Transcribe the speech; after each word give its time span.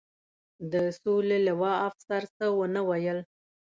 د 0.71 0.73
سولې 1.01 1.37
لوا، 1.47 1.71
افسر 1.87 2.23
څه 2.35 2.45
و 2.57 2.61
نه 2.75 2.81
ویل. 2.89 3.19